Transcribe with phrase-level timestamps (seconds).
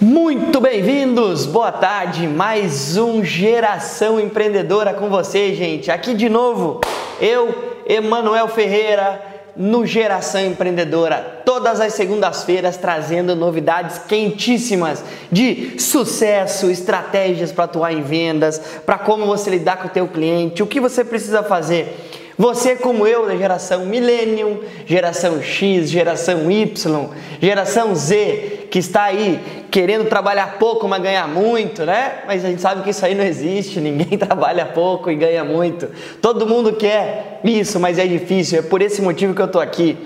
[0.00, 5.90] Muito bem-vindos, boa tarde, mais um Geração Empreendedora com você, gente.
[5.90, 6.80] Aqui de novo,
[7.20, 9.20] eu, Emanuel Ferreira,
[9.56, 18.02] no Geração Empreendedora, todas as segundas-feiras trazendo novidades quentíssimas de sucesso, estratégias para atuar em
[18.02, 22.27] vendas, para como você lidar com o teu cliente, o que você precisa fazer.
[22.38, 27.08] Você como eu da geração Millennium, geração X, geração Y,
[27.42, 29.40] geração Z, que está aí
[29.72, 32.20] querendo trabalhar pouco, mas ganhar muito, né?
[32.28, 35.88] Mas a gente sabe que isso aí não existe, ninguém trabalha pouco e ganha muito.
[36.22, 38.60] Todo mundo quer isso, mas é difícil.
[38.60, 39.98] É por esse motivo que eu estou aqui.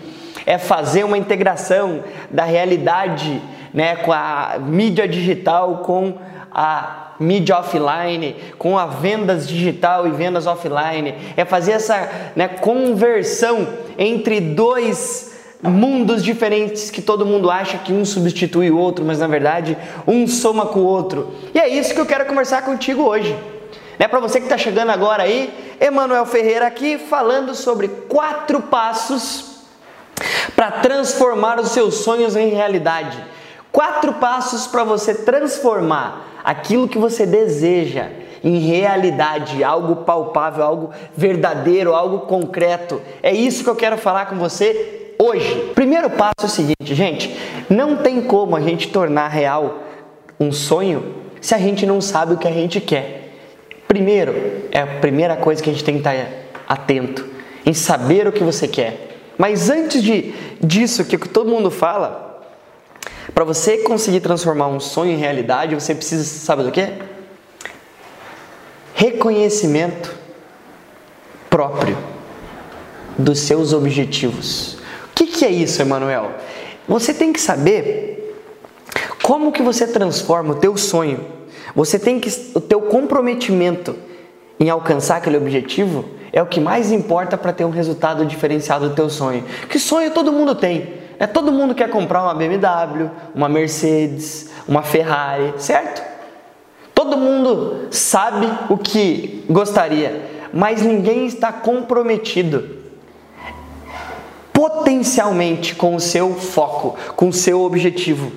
[0.47, 3.43] É fazer uma integração da realidade,
[3.75, 6.15] né, com a mídia digital, com
[6.55, 13.67] a mídia offline, com a vendas digital e vendas offline, é fazer essa né, conversão
[13.99, 19.29] entre dois mundos diferentes que todo mundo acha que um substitui o outro, mas na
[19.29, 21.33] verdade um soma com o outro.
[21.55, 23.37] E é isso que eu quero conversar contigo hoje.
[23.99, 29.53] Né, Para você que está chegando agora aí, Emanuel Ferreira aqui falando sobre quatro passos
[30.57, 33.23] para transformar os seus sonhos em realidade.
[33.73, 38.11] Quatro passos para você transformar aquilo que você deseja
[38.45, 43.01] em realidade, algo palpável, algo verdadeiro, algo concreto.
[43.23, 45.73] É isso que eu quero falar com você hoje.
[45.75, 47.35] Primeiro passo é o seguinte, gente:
[47.71, 49.79] não tem como a gente tornar real
[50.39, 53.31] um sonho se a gente não sabe o que a gente quer.
[53.89, 54.35] Primeiro,
[54.71, 56.15] é a primeira coisa que a gente tem que estar
[56.69, 57.27] atento
[57.65, 59.09] em saber o que você quer.
[59.39, 62.32] Mas antes de disso que todo mundo fala,
[63.35, 66.87] para você conseguir transformar um sonho em realidade, você precisa, sabe do que?
[68.95, 70.15] Reconhecimento
[71.49, 71.97] próprio
[73.17, 74.75] dos seus objetivos.
[75.11, 76.33] O que, que é isso, Emanuel?
[76.89, 78.37] Você tem que saber
[79.23, 81.25] como que você transforma o teu sonho.
[81.75, 83.97] Você tem que o teu comprometimento
[84.59, 88.95] em alcançar aquele objetivo é o que mais importa para ter um resultado diferenciado do
[88.95, 89.45] teu sonho.
[89.69, 91.02] Que sonho todo mundo tem?
[91.19, 96.03] É todo mundo quer comprar uma BMW, uma Mercedes, uma Ferrari, certo?
[96.95, 102.83] Todo mundo sabe o que gostaria, mas ninguém está comprometido
[104.53, 108.31] potencialmente com o seu foco, com o seu objetivo.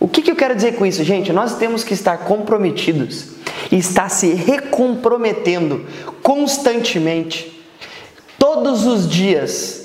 [0.00, 1.32] O que, que eu quero dizer com isso, gente?
[1.32, 3.32] Nós temos que estar comprometidos
[3.70, 5.86] e estar se recomprometendo
[6.22, 7.64] constantemente,
[8.38, 9.77] todos os dias,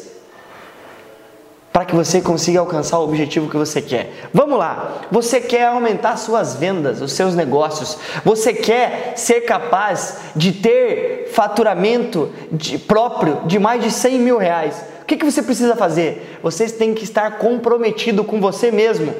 [1.83, 4.29] para que você consiga alcançar o objetivo que você quer.
[4.33, 10.53] Vamos lá, você quer aumentar suas vendas, os seus negócios, você quer ser capaz de
[10.53, 14.81] ter faturamento de, próprio de mais de 100 mil reais.
[15.01, 16.39] O que, que você precisa fazer?
[16.41, 19.13] Você tem que estar comprometido com você mesmo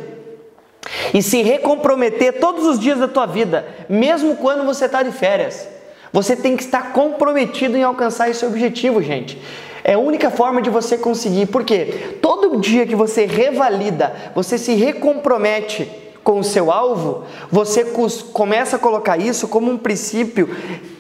[1.14, 5.68] e se recomprometer todos os dias da tua vida, mesmo quando você está de férias.
[6.14, 9.38] Você tem que estar comprometido em alcançar esse objetivo, gente.
[9.84, 11.48] É a única forma de você conseguir.
[11.48, 12.16] Por quê?
[12.54, 15.90] Todo dia que você revalida, você se recompromete
[16.24, 17.84] com o seu alvo, você
[18.32, 20.56] começa a colocar isso como um princípio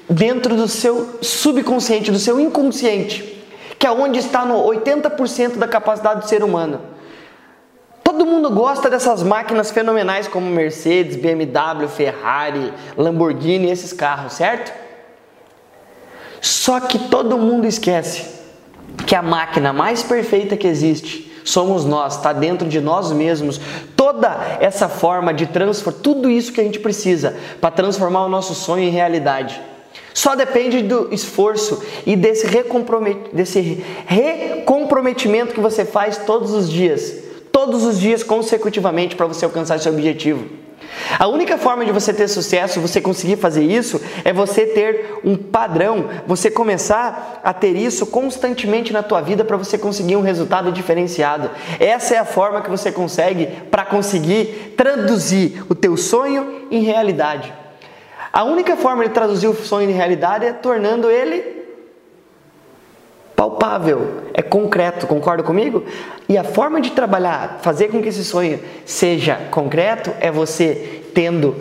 [0.10, 3.46] dentro do seu subconsciente, do seu inconsciente,
[3.78, 6.82] que é onde está no 80% da capacidade do ser humano.
[8.04, 14.74] Todo mundo gosta dessas máquinas fenomenais como Mercedes, BMW, Ferrari, Lamborghini, esses carros, certo?
[16.42, 18.26] Só que todo mundo esquece
[19.06, 23.60] que a máquina mais perfeita que existe somos nós, está dentro de nós mesmos.
[23.96, 28.54] Toda essa forma de transformar, tudo isso que a gente precisa para transformar o nosso
[28.54, 29.62] sonho em realidade.
[30.14, 32.48] Só depende do esforço e desse,
[33.34, 37.16] desse recomprometimento que você faz todos os dias,
[37.52, 40.63] todos os dias consecutivamente para você alcançar seu objetivo.
[41.20, 45.36] A única forma de você ter sucesso, você conseguir fazer isso, é você ter um
[45.36, 50.72] padrão, você começar a ter isso constantemente na tua vida para você conseguir um resultado
[50.72, 51.50] diferenciado.
[51.80, 57.54] Essa é a forma que você consegue para conseguir traduzir o teu sonho em realidade.
[58.32, 61.63] A única forma de traduzir o sonho em realidade é tornando ele
[63.36, 65.84] palpável, é concreto, concorda comigo?
[66.28, 71.56] E a forma de trabalhar, fazer com que esse sonho seja concreto é você tendo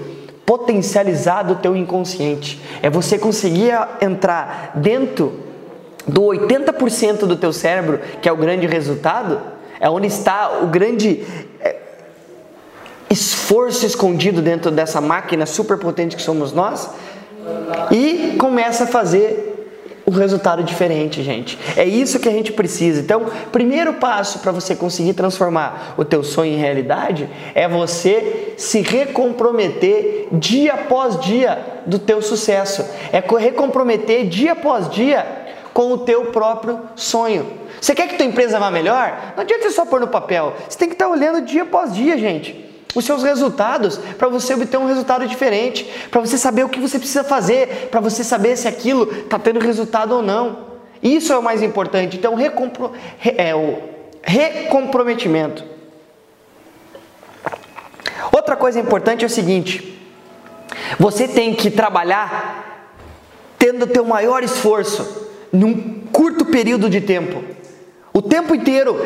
[0.45, 2.61] potencializado o teu inconsciente.
[2.83, 5.41] É você conseguir entrar dentro
[6.07, 9.41] do 80% do teu cérebro, que é o grande resultado,
[9.81, 11.25] é onde está o grande
[11.61, 11.77] é,
[13.09, 16.91] esforço escondido dentro dessa máquina super potente que somos nós,
[17.91, 19.52] e começa a fazer
[20.07, 21.59] um resultado diferente, gente.
[21.77, 23.01] É isso que a gente precisa.
[23.01, 28.81] Então, primeiro passo para você conseguir transformar o teu sonho em realidade é você se
[28.81, 32.85] recomprometer dia após dia do teu sucesso.
[33.13, 35.25] É recomprometer dia após dia
[35.73, 37.47] com o teu próprio sonho.
[37.81, 39.35] Você quer que tua empresa vá melhor?
[39.37, 40.55] Não adianta você só pôr no papel.
[40.69, 44.77] Você tem que estar olhando dia após dia, gente os seus resultados, para você obter
[44.77, 48.69] um resultado diferente, para você saber o que você precisa fazer, para você saber se
[48.69, 50.73] aquilo está tendo resultado ou não.
[51.03, 52.17] Isso é o mais importante.
[52.17, 52.93] Então, recompro,
[53.37, 53.83] é, o
[54.23, 55.65] recomprometimento.
[58.31, 59.99] Outra coisa importante é o seguinte:
[60.99, 62.89] você tem que trabalhar
[63.59, 67.44] tendo o teu maior esforço num curto período de tempo.
[68.12, 68.97] O tempo inteiro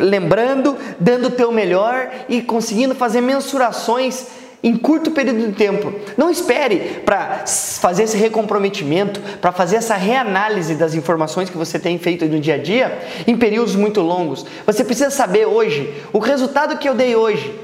[0.00, 4.26] lembrando, dando o teu melhor e conseguindo fazer mensurações
[4.62, 5.92] em curto período de tempo.
[6.16, 11.98] Não espere para fazer esse recomprometimento, para fazer essa reanálise das informações que você tem
[11.98, 14.46] feito no dia a dia em períodos muito longos.
[14.64, 17.54] Você precisa saber hoje o resultado que eu dei hoje.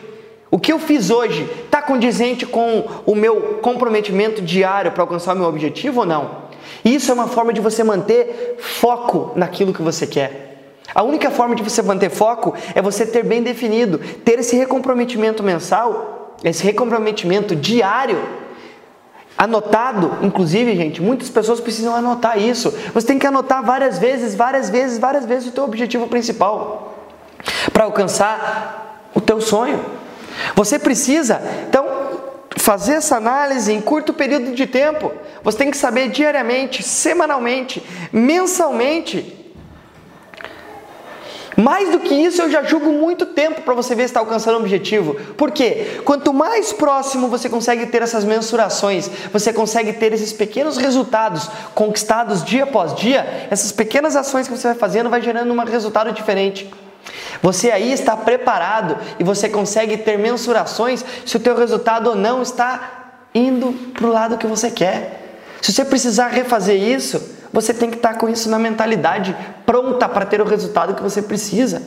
[0.51, 5.39] O que eu fiz hoje está condizente com o meu comprometimento diário para alcançar o
[5.39, 6.43] meu objetivo ou não?
[6.85, 10.52] Isso é uma forma de você manter foco naquilo que você quer.
[10.95, 15.43] A única forma de você manter foco é você ter bem definido, ter esse recomprometimento
[15.43, 18.23] mensal, esse recomprometimento diário,
[19.39, 20.19] anotado.
[20.23, 22.71] Inclusive, gente, muitas pessoas precisam anotar isso.
[22.93, 26.99] Você tem que anotar várias vezes, várias vezes, várias vezes o teu objetivo principal
[27.73, 29.85] para alcançar o teu sonho.
[30.55, 31.87] Você precisa, então,
[32.57, 35.13] fazer essa análise em curto período de tempo.
[35.43, 37.83] Você tem que saber diariamente, semanalmente,
[38.13, 39.42] mensalmente
[41.57, 44.57] mais do que isso, eu já julgo muito tempo para você ver se está alcançando
[44.57, 45.15] o objetivo.
[45.37, 46.01] Por quê?
[46.05, 52.43] Quanto mais próximo você consegue ter essas mensurações, você consegue ter esses pequenos resultados conquistados
[52.45, 56.73] dia após dia, essas pequenas ações que você vai fazendo vai gerando um resultado diferente.
[57.43, 62.41] Você aí está preparado e você consegue ter mensurações se o teu resultado ou não
[62.41, 63.03] está
[63.35, 65.37] indo para o lado que você quer.
[65.61, 67.21] Se você precisar refazer isso,
[67.53, 69.37] você tem que estar com isso na mentalidade
[69.73, 71.81] pronta para ter o resultado que você precisa.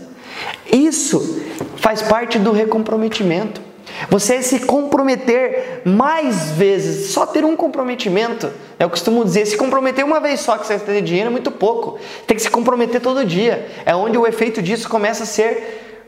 [0.73, 1.39] Isso
[1.77, 3.61] faz parte do recomprometimento.
[4.09, 8.51] Você se comprometer mais vezes, só ter um comprometimento.
[8.79, 11.99] Eu costumo dizer, se comprometer uma vez só que você tem dinheiro é muito pouco.
[12.25, 13.69] Tem que se comprometer todo dia.
[13.85, 16.01] É onde o efeito disso começa a ser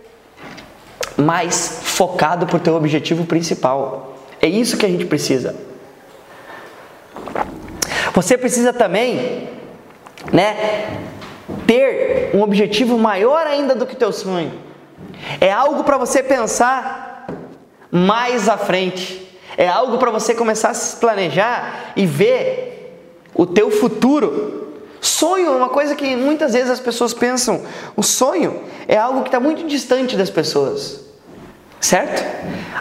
[1.16, 4.18] mais focado para o teu objetivo principal.
[4.42, 5.56] É isso que a gente precisa.
[8.16, 9.48] Você precisa também,
[10.34, 11.06] né,
[11.68, 14.54] ter um objetivo maior ainda do que o teu sonho.
[15.40, 17.28] É algo para você pensar
[17.92, 19.28] mais à frente.
[19.58, 23.04] É algo para você começar a se planejar e ver
[23.36, 24.76] o teu futuro.
[25.02, 27.62] Sonho é uma coisa que muitas vezes as pessoas pensam.
[27.96, 31.02] O sonho é algo que está muito distante das pessoas,
[31.80, 32.24] certo?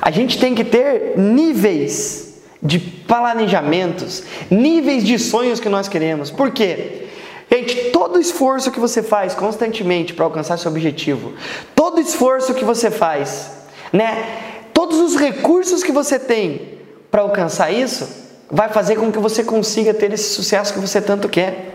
[0.01, 6.31] A gente tem que ter níveis de planejamentos, níveis de sonhos que nós queremos.
[6.31, 7.07] Por quê?
[7.51, 11.33] Gente, todo esforço que você faz constantemente para alcançar seu objetivo,
[11.75, 13.51] todo esforço que você faz,
[13.93, 14.69] né?
[14.73, 16.79] Todos os recursos que você tem
[17.11, 21.29] para alcançar isso, vai fazer com que você consiga ter esse sucesso que você tanto
[21.29, 21.75] quer.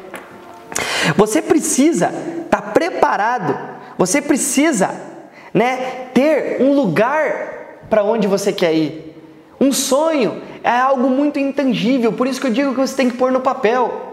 [1.16, 2.12] Você precisa
[2.44, 3.58] estar tá preparado,
[3.98, 4.92] você precisa,
[5.54, 9.16] né, ter um lugar para onde você quer ir.
[9.60, 13.18] Um sonho é algo muito intangível, por isso que eu digo que você tem que
[13.18, 14.11] pôr no papel.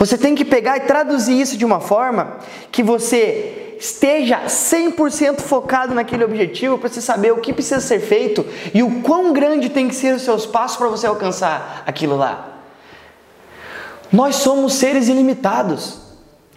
[0.00, 2.38] Você tem que pegar e traduzir isso de uma forma
[2.72, 8.42] que você esteja 100% focado naquele objetivo para você saber o que precisa ser feito
[8.72, 12.48] e o quão grande tem que ser os seus passos para você alcançar aquilo lá.
[14.10, 15.98] Nós somos seres ilimitados.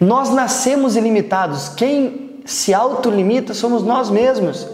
[0.00, 1.68] Nós nascemos ilimitados.
[1.68, 4.66] Quem se autolimita somos nós mesmos.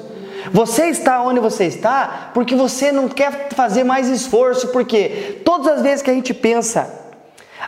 [0.52, 5.82] Você está onde você está porque você não quer fazer mais esforço, porque todas as
[5.82, 6.99] vezes que a gente pensa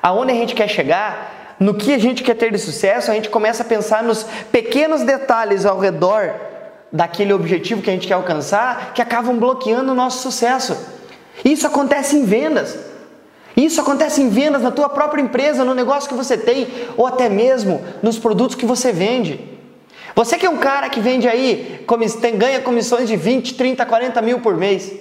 [0.01, 3.29] aonde a gente quer chegar, no que a gente quer ter de sucesso, a gente
[3.29, 6.35] começa a pensar nos pequenos detalhes ao redor
[6.93, 10.77] daquele objetivo que a gente quer alcançar que acabam bloqueando o nosso sucesso.
[11.45, 12.79] Isso acontece em vendas.
[13.57, 17.29] Isso acontece em vendas na tua própria empresa, no negócio que você tem, ou até
[17.29, 19.41] mesmo nos produtos que você vende.
[20.15, 21.85] Você que é um cara que vende aí,
[22.37, 24.93] ganha comissões de 20, 30, 40 mil por mês.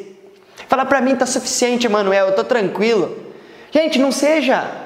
[0.67, 3.17] Fala para mim, tá suficiente, Manuel, eu tô tranquilo.
[3.71, 4.80] Gente, não seja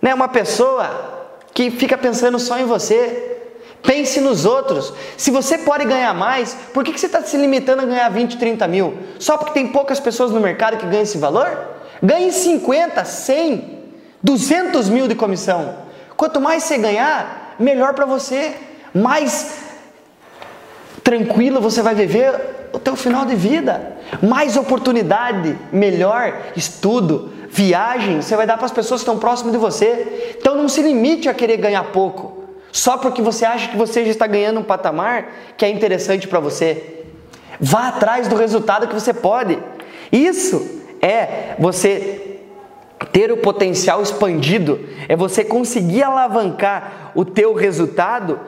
[0.00, 3.26] né, uma pessoa que fica pensando só em você.
[3.82, 4.92] Pense nos outros.
[5.16, 8.36] Se você pode ganhar mais, por que, que você está se limitando a ganhar 20,
[8.36, 8.98] 30 mil?
[9.18, 11.48] Só porque tem poucas pessoas no mercado que ganham esse valor?
[12.02, 13.80] Ganhe 50, 100.
[14.22, 15.76] 200 mil de comissão.
[16.16, 18.54] Quanto mais você ganhar, melhor para você.
[18.92, 19.58] Mais
[21.02, 23.96] tranquilo você vai viver o teu final de vida.
[24.22, 29.58] Mais oportunidade, melhor estudo, viagem, você vai dar para as pessoas que estão próximas de
[29.58, 30.36] você.
[30.38, 34.10] Então não se limite a querer ganhar pouco, só porque você acha que você já
[34.10, 37.04] está ganhando um patamar que é interessante para você.
[37.58, 39.58] Vá atrás do resultado que você pode.
[40.10, 42.38] Isso é você
[43.12, 48.38] ter o potencial expandido, é você conseguir alavancar o teu resultado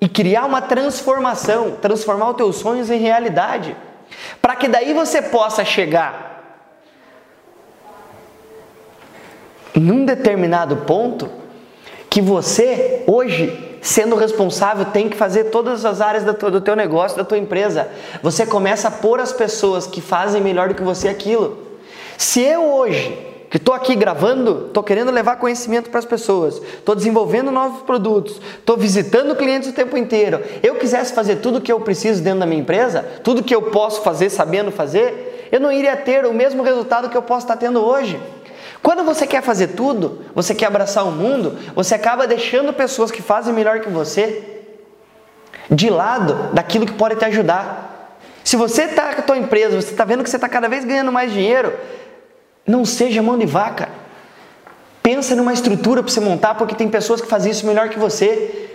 [0.00, 3.76] e criar uma transformação, transformar os teus sonhos em realidade,
[4.40, 6.29] para que daí você possa chegar
[9.74, 11.28] num determinado ponto
[12.08, 17.24] que você hoje sendo responsável tem que fazer todas as áreas do teu negócio, da
[17.24, 17.88] tua empresa.
[18.22, 21.58] Você começa a pôr as pessoas que fazem melhor do que você aquilo.
[22.18, 26.94] Se eu hoje que estou aqui gravando, estou querendo levar conhecimento para as pessoas, estou
[26.94, 30.40] desenvolvendo novos produtos, estou visitando clientes o tempo inteiro.
[30.62, 33.62] Eu quisesse fazer tudo o que eu preciso dentro da minha empresa, tudo que eu
[33.62, 37.56] posso fazer sabendo fazer, eu não iria ter o mesmo resultado que eu posso estar
[37.56, 38.20] tendo hoje.
[38.82, 43.20] Quando você quer fazer tudo, você quer abraçar o mundo, você acaba deixando pessoas que
[43.20, 44.60] fazem melhor que você
[45.70, 48.18] de lado daquilo que pode te ajudar.
[48.42, 50.84] Se você está com a tua empresa, você está vendo que você está cada vez
[50.84, 51.72] ganhando mais dinheiro,
[52.66, 53.88] não seja mão de vaca.
[55.02, 58.69] Pensa numa estrutura para você montar, porque tem pessoas que fazem isso melhor que você.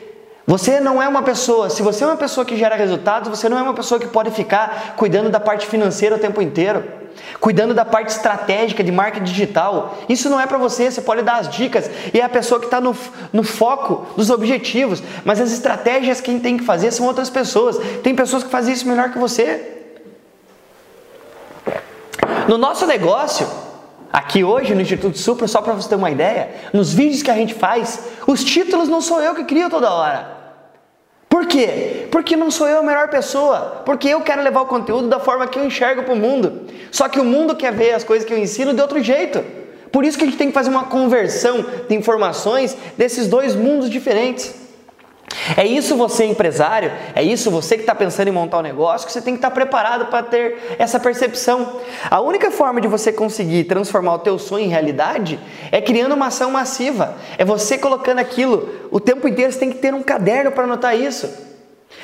[0.48, 3.58] Você não é uma pessoa, se você é uma pessoa que gera resultados, você não
[3.58, 6.84] é uma pessoa que pode ficar cuidando da parte financeira o tempo inteiro,
[7.40, 9.98] cuidando da parte estratégica de marketing digital.
[10.08, 12.68] Isso não é para você, você pode dar as dicas e é a pessoa que
[12.68, 12.96] está no,
[13.34, 17.80] no foco dos objetivos, mas as estratégias quem tem que fazer são outras pessoas.
[18.04, 19.72] Tem pessoas que fazem isso melhor que você.
[22.48, 23.48] No nosso negócio,
[24.16, 27.34] Aqui hoje no Instituto Supra, só para você ter uma ideia, nos vídeos que a
[27.34, 30.35] gente faz, os títulos não sou eu que crio toda hora.
[31.36, 32.08] Por quê?
[32.10, 35.46] Porque não sou eu a melhor pessoa, porque eu quero levar o conteúdo da forma
[35.46, 36.62] que eu enxergo para o mundo.
[36.90, 39.44] Só que o mundo quer ver as coisas que eu ensino de outro jeito.
[39.92, 43.90] Por isso que a gente tem que fazer uma conversão de informações desses dois mundos
[43.90, 44.56] diferentes.
[45.58, 49.14] É isso você empresário, é isso você que está pensando em montar um negócio, que
[49.14, 51.80] você tem que estar tá preparado para ter essa percepção.
[52.10, 55.40] A única forma de você conseguir transformar o teu sonho em realidade
[55.72, 57.16] é criando uma ação massiva.
[57.38, 60.96] É você colocando aquilo o tempo inteiro, você tem que ter um caderno para anotar
[60.96, 61.55] isso.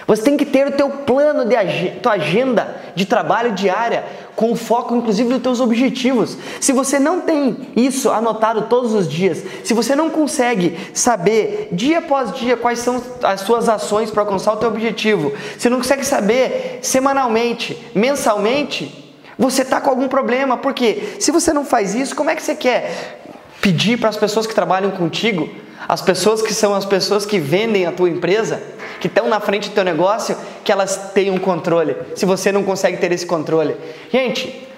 [0.07, 4.03] Você tem que ter o teu plano de tua agenda de trabalho diária,
[4.35, 6.37] com foco inclusive nos teus objetivos.
[6.59, 11.99] Se você não tem isso anotado todos os dias, se você não consegue saber dia
[11.99, 16.05] após dia quais são as suas ações para alcançar o teu objetivo, se não consegue
[16.05, 20.57] saber semanalmente, mensalmente, você está com algum problema.
[20.57, 23.19] Porque se você não faz isso, como é que você quer
[23.61, 25.49] pedir para as pessoas que trabalham contigo,
[25.91, 28.63] as pessoas que são as pessoas que vendem a tua empresa,
[29.01, 32.95] que estão na frente do teu negócio, que elas tenham controle, se você não consegue
[32.95, 33.75] ter esse controle.
[34.09, 34.69] Gente,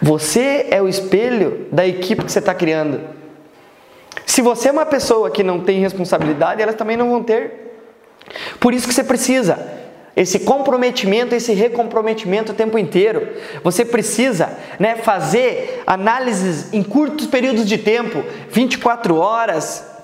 [0.00, 2.98] você é o espelho da equipe que você está criando.
[4.24, 7.76] Se você é uma pessoa que não tem responsabilidade, elas também não vão ter.
[8.58, 9.58] Por isso que você precisa
[10.16, 13.28] esse comprometimento, esse recomprometimento o tempo inteiro.
[13.62, 19.97] Você precisa né, fazer análises em curtos períodos de tempo, 24 horas,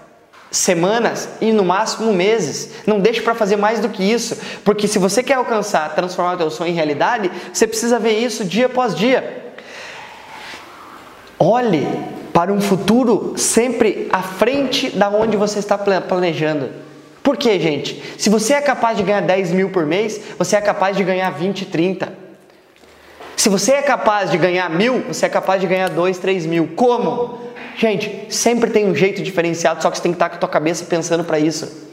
[0.55, 2.71] semanas e no máximo meses.
[2.87, 6.37] Não deixe para fazer mais do que isso, porque se você quer alcançar, transformar o
[6.37, 9.55] teu sonho em realidade, você precisa ver isso dia após dia.
[11.39, 11.87] Olhe
[12.33, 16.71] para um futuro sempre à frente da onde você está planejando.
[17.23, 18.03] Por quê, gente?
[18.19, 21.31] Se você é capaz de ganhar 10 mil por mês, você é capaz de ganhar
[21.31, 22.13] 20, 30.
[23.37, 26.69] Se você é capaz de ganhar mil, você é capaz de ganhar 2, 3 mil.
[26.77, 27.41] Como?
[27.77, 30.49] Gente, sempre tem um jeito diferenciado, só que você tem que estar com a tua
[30.49, 31.85] cabeça pensando para isso.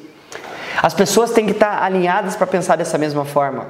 [0.81, 3.67] As pessoas têm que estar alinhadas para pensar dessa mesma forma.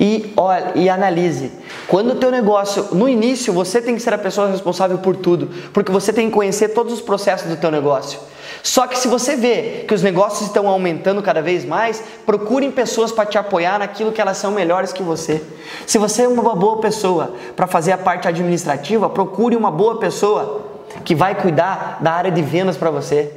[0.00, 1.52] E olha, e analise.
[1.86, 5.48] Quando o teu negócio, no início, você tem que ser a pessoa responsável por tudo,
[5.72, 8.18] porque você tem que conhecer todos os processos do teu negócio.
[8.62, 13.10] Só que se você vê que os negócios estão aumentando cada vez mais, procurem pessoas
[13.10, 15.42] para te apoiar naquilo que elas são melhores que você.
[15.86, 20.71] Se você é uma boa pessoa para fazer a parte administrativa, procure uma boa pessoa
[21.04, 23.30] que vai cuidar da área de vendas para você.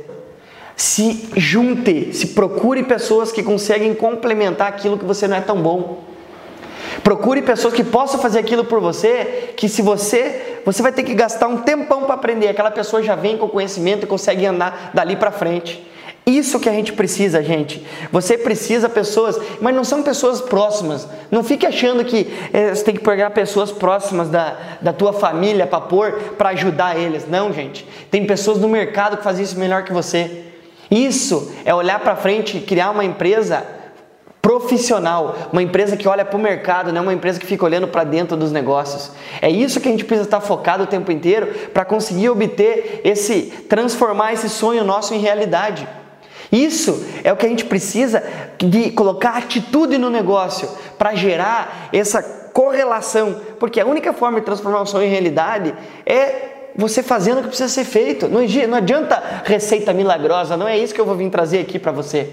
[0.75, 6.03] Se junte, se procure pessoas que conseguem complementar aquilo que você não é tão bom.
[7.03, 11.13] Procure pessoas que possam fazer aquilo por você, que se você, você vai ter que
[11.13, 15.15] gastar um tempão para aprender, aquela pessoa já vem com conhecimento e consegue andar dali
[15.15, 15.85] para frente.
[16.25, 17.86] Isso que a gente precisa, gente.
[18.12, 21.08] Você precisa pessoas, mas não são pessoas próximas.
[21.29, 25.67] Não fique achando que é, você tem que pegar pessoas próximas da, da tua família
[25.67, 27.27] para pôr, para ajudar eles.
[27.29, 27.88] Não, gente.
[28.10, 30.46] Tem pessoas no mercado que fazem isso melhor que você.
[30.89, 33.63] Isso é olhar para frente e criar uma empresa
[34.41, 38.03] profissional, uma empresa que olha para o mercado, não uma empresa que fica olhando para
[38.03, 39.12] dentro dos negócios.
[39.41, 43.44] É isso que a gente precisa estar focado o tempo inteiro para conseguir obter esse,
[43.67, 45.88] transformar esse sonho nosso em realidade.
[46.51, 48.23] Isso é o que a gente precisa
[48.57, 52.21] de colocar atitude no negócio para gerar essa
[52.53, 55.75] correlação, porque a única forma de transformar o sonho em realidade
[56.05, 58.27] é você fazendo o que precisa ser feito.
[58.27, 62.29] Não adianta receita milagrosa, não é isso que eu vou vir trazer aqui para você.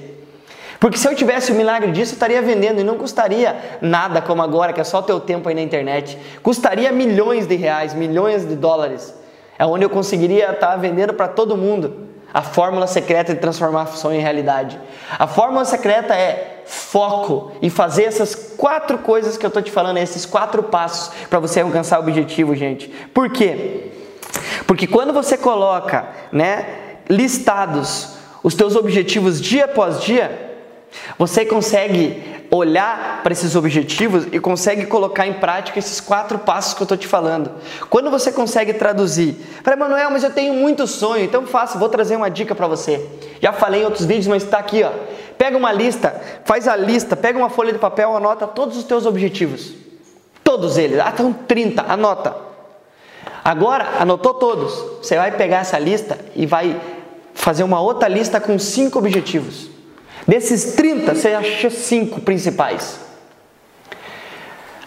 [0.78, 4.42] Porque se eu tivesse o milagre disso, eu estaria vendendo e não custaria nada como
[4.42, 6.18] agora, que é só o teu tempo aí na internet.
[6.42, 9.14] Custaria milhões de reais, milhões de dólares.
[9.56, 12.08] É onde eu conseguiria estar vendendo para todo mundo.
[12.32, 14.80] A fórmula secreta de transformar a sonho em realidade.
[15.18, 19.98] A fórmula secreta é foco e fazer essas quatro coisas que eu estou te falando,
[19.98, 22.88] esses quatro passos para você alcançar o objetivo, gente.
[23.12, 23.90] Por quê?
[24.66, 26.66] Porque quando você coloca, né,
[27.08, 30.56] listados os teus objetivos dia após dia,
[31.18, 36.82] você consegue olhar para esses objetivos e consegue colocar em prática esses quatro passos que
[36.82, 37.50] eu estou te falando.
[37.88, 42.14] Quando você consegue traduzir, para Manuel, mas eu tenho muito sonho, então faça, vou trazer
[42.14, 43.08] uma dica para você.
[43.40, 44.90] Já falei em outros vídeos, mas está aqui, ó.
[45.38, 49.06] Pega uma lista, faz a lista, pega uma folha de papel, anota todos os teus
[49.06, 49.72] objetivos.
[50.44, 52.36] Todos eles, ah, estão 30, anota.
[53.42, 54.74] Agora, anotou todos.
[55.02, 56.78] Você vai pegar essa lista e vai
[57.32, 59.71] fazer uma outra lista com cinco objetivos.
[60.26, 63.00] Desses 30, você achou cinco principais.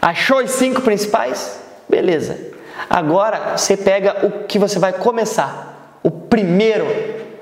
[0.01, 1.59] Achou os cinco principais?
[1.89, 2.37] Beleza.
[2.89, 5.99] Agora você pega o que você vai começar.
[6.03, 6.85] O primeiro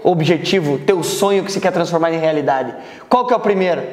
[0.04, 2.74] objetivo, teu sonho que você quer transformar em realidade.
[3.10, 3.84] Qual que é o primeiro?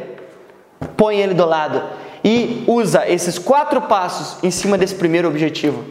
[0.97, 1.83] Põe ele do lado
[2.25, 5.85] e usa esses quatro passos em cima desse primeiro objetivo.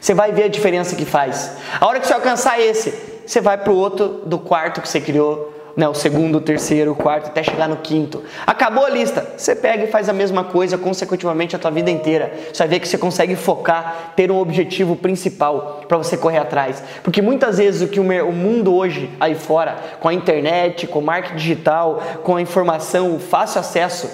[0.00, 1.52] Você vai ver a diferença que faz.
[1.80, 2.92] A hora que você alcançar esse,
[3.26, 6.92] você vai para o outro do quarto que você criou, né, o segundo, o terceiro,
[6.92, 8.24] o quarto, até chegar no quinto.
[8.46, 12.32] Acabou a lista, você pega e faz a mesma coisa consecutivamente a tua vida inteira.
[12.50, 16.82] Você vai ver que você consegue focar, ter um objetivo principal para você correr atrás.
[17.02, 21.02] Porque muitas vezes o que o mundo hoje aí fora, com a internet, com o
[21.02, 24.10] marketing digital, com a informação, o fácil acesso,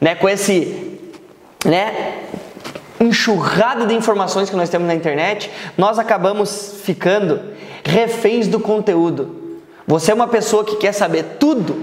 [0.00, 0.98] né, com esse,
[1.64, 2.24] né,
[3.00, 7.40] enxurrada de informações que nós temos na internet, nós acabamos ficando
[7.84, 9.47] reféns do conteúdo.
[9.88, 11.82] Você é uma pessoa que quer saber tudo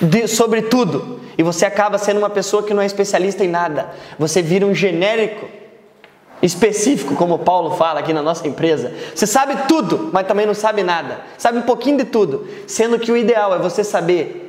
[0.00, 3.90] de, sobre tudo e você acaba sendo uma pessoa que não é especialista em nada.
[4.18, 5.48] Você vira um genérico
[6.42, 8.92] específico, como Paulo fala aqui na nossa empresa.
[9.14, 11.20] Você sabe tudo, mas também não sabe nada.
[11.38, 14.45] Sabe um pouquinho de tudo, sendo que o ideal é você saber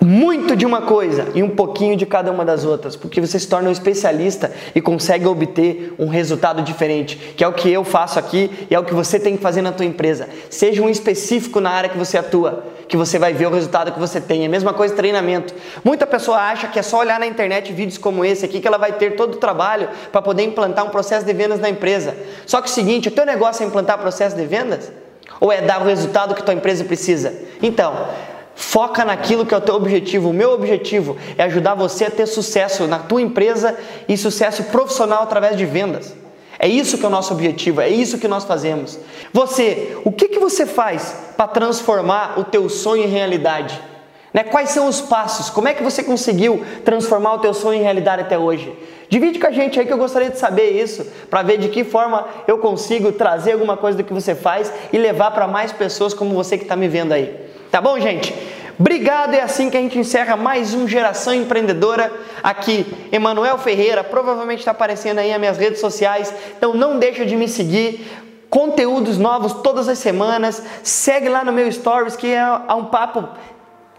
[0.00, 3.48] muito de uma coisa e um pouquinho de cada uma das outras, porque você se
[3.48, 8.18] torna um especialista e consegue obter um resultado diferente, que é o que eu faço
[8.18, 10.28] aqui e é o que você tem que fazer na tua empresa.
[10.48, 13.98] Seja um específico na área que você atua, que você vai ver o resultado que
[13.98, 14.42] você tem.
[14.42, 15.54] É a mesma coisa treinamento.
[15.84, 18.78] Muita pessoa acha que é só olhar na internet vídeos como esse aqui que ela
[18.78, 22.16] vai ter todo o trabalho para poder implantar um processo de vendas na empresa.
[22.46, 24.90] Só que o seguinte, o teu negócio é implantar processo de vendas?
[25.40, 27.32] Ou é dar o resultado que tua empresa precisa?
[27.62, 28.08] Então,
[28.60, 30.30] Foca naquilo que é o teu objetivo.
[30.30, 35.22] O meu objetivo é ajudar você a ter sucesso na tua empresa e sucesso profissional
[35.22, 36.12] através de vendas.
[36.58, 38.98] É isso que é o nosso objetivo, é isso que nós fazemos.
[39.32, 43.80] Você, o que, que você faz para transformar o teu sonho em realidade?
[44.34, 44.42] Né?
[44.42, 45.48] Quais são os passos?
[45.50, 48.76] Como é que você conseguiu transformar o teu sonho em realidade até hoje?
[49.08, 51.84] Divide com a gente aí que eu gostaria de saber isso, para ver de que
[51.84, 56.12] forma eu consigo trazer alguma coisa do que você faz e levar para mais pessoas
[56.12, 57.47] como você que está me vendo aí.
[57.70, 58.34] Tá bom, gente?
[58.78, 62.10] Obrigado, é assim que a gente encerra mais um Geração Empreendedora.
[62.42, 67.36] Aqui, Emanuel Ferreira, provavelmente está aparecendo aí nas minhas redes sociais, então não deixa de
[67.36, 68.06] me seguir.
[68.48, 70.62] Conteúdos novos todas as semanas.
[70.82, 72.42] Segue lá no meu Stories, que é
[72.74, 73.28] um papo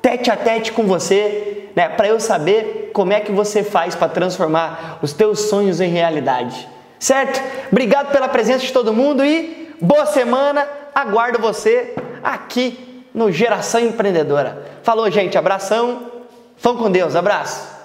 [0.01, 4.09] tete a tete com você, né, para eu saber como é que você faz para
[4.09, 6.67] transformar os teus sonhos em realidade.
[6.97, 7.39] Certo?
[7.71, 10.67] Obrigado pela presença de todo mundo e boa semana.
[10.95, 12.88] Aguardo você aqui
[13.19, 14.79] no Geração Empreendedora.
[14.81, 15.37] Falou, gente.
[15.37, 16.09] Abração.
[16.57, 17.17] Vão com Deus.
[17.17, 17.78] Abraço.